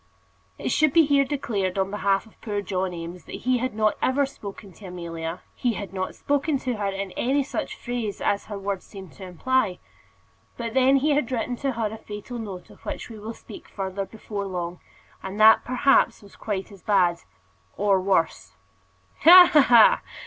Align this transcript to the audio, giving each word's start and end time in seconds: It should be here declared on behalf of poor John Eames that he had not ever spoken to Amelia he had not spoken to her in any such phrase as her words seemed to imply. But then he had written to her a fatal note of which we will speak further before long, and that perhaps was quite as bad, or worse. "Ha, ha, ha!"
It 0.57 0.71
should 0.71 0.93
be 0.93 1.05
here 1.05 1.25
declared 1.25 1.77
on 1.77 1.91
behalf 1.91 2.25
of 2.25 2.41
poor 2.41 2.63
John 2.63 2.91
Eames 2.91 3.25
that 3.25 3.35
he 3.45 3.59
had 3.59 3.75
not 3.75 3.99
ever 4.01 4.25
spoken 4.25 4.73
to 4.73 4.87
Amelia 4.87 5.41
he 5.53 5.73
had 5.73 5.93
not 5.93 6.15
spoken 6.15 6.57
to 6.57 6.77
her 6.77 6.87
in 6.87 7.11
any 7.11 7.43
such 7.43 7.75
phrase 7.75 8.19
as 8.19 8.45
her 8.45 8.57
words 8.57 8.83
seemed 8.83 9.11
to 9.13 9.23
imply. 9.23 9.77
But 10.57 10.73
then 10.73 10.95
he 10.95 11.11
had 11.11 11.31
written 11.31 11.55
to 11.57 11.73
her 11.73 11.93
a 11.93 11.97
fatal 11.99 12.39
note 12.39 12.71
of 12.71 12.81
which 12.83 13.09
we 13.11 13.19
will 13.19 13.35
speak 13.35 13.67
further 13.67 14.07
before 14.07 14.47
long, 14.47 14.79
and 15.21 15.39
that 15.39 15.63
perhaps 15.63 16.23
was 16.23 16.35
quite 16.35 16.71
as 16.71 16.81
bad, 16.81 17.19
or 17.77 18.01
worse. 18.01 18.55
"Ha, 19.19 19.51
ha, 19.53 19.61
ha!" 19.61 20.01